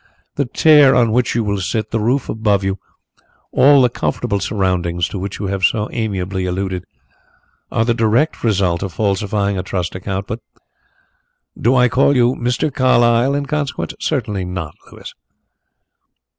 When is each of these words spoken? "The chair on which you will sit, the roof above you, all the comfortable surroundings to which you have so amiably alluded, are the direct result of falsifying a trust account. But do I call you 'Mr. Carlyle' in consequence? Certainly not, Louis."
"The 0.33 0.45
chair 0.47 0.95
on 0.95 1.11
which 1.11 1.35
you 1.35 1.43
will 1.43 1.59
sit, 1.59 1.91
the 1.91 1.99
roof 1.99 2.27
above 2.27 2.63
you, 2.63 2.79
all 3.51 3.83
the 3.83 3.89
comfortable 3.91 4.39
surroundings 4.39 5.07
to 5.09 5.19
which 5.19 5.37
you 5.37 5.45
have 5.45 5.63
so 5.63 5.89
amiably 5.91 6.47
alluded, 6.47 6.85
are 7.71 7.85
the 7.85 7.93
direct 7.93 8.43
result 8.43 8.81
of 8.81 8.91
falsifying 8.91 9.59
a 9.59 9.61
trust 9.61 9.93
account. 9.93 10.25
But 10.25 10.39
do 11.55 11.75
I 11.75 11.87
call 11.87 12.15
you 12.15 12.33
'Mr. 12.33 12.73
Carlyle' 12.73 13.35
in 13.35 13.45
consequence? 13.45 13.93
Certainly 13.99 14.45
not, 14.45 14.73
Louis." 14.91 15.13